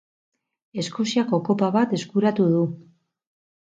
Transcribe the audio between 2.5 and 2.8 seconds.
du.